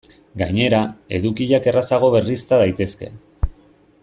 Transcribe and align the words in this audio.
Gainera, 0.41 0.79
edukiak 1.17 1.69
errazago 1.73 2.11
berrizta 2.17 2.63
daitezke. 2.63 3.15